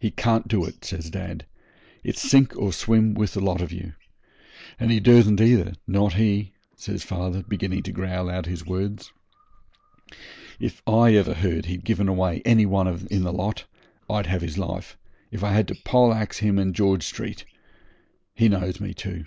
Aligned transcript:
'He 0.00 0.10
can't 0.10 0.48
do 0.48 0.64
it,' 0.64 0.86
says 0.86 1.10
dad; 1.10 1.44
'it's 2.02 2.22
sink 2.22 2.56
or 2.56 2.72
swim 2.72 3.12
with 3.12 3.34
the 3.34 3.42
lot 3.44 3.60
of 3.60 3.72
you. 3.72 3.92
And 4.80 4.90
he 4.90 5.00
dursn't 5.00 5.38
either, 5.38 5.74
not 5.86 6.14
he,' 6.14 6.54
says 6.78 7.02
father, 7.04 7.42
beginning 7.42 7.82
to 7.82 7.92
growl 7.92 8.30
out 8.30 8.46
his 8.46 8.64
words. 8.64 9.12
'If 10.58 10.80
I 10.86 11.12
ever 11.14 11.34
heard 11.34 11.66
he'd 11.66 11.84
given 11.84 12.08
away 12.08 12.40
any 12.46 12.64
one 12.64 12.88
in 13.10 13.22
the 13.22 13.34
lot 13.34 13.66
I'd 14.08 14.28
have 14.28 14.40
his 14.40 14.56
life, 14.56 14.96
if 15.30 15.44
I 15.44 15.52
had 15.52 15.68
to 15.68 15.74
poleaxe 15.84 16.38
him 16.38 16.58
in 16.58 16.72
George 16.72 17.02
Street. 17.02 17.44
He 18.34 18.48
knows 18.48 18.80
me 18.80 18.94
too.' 18.94 19.26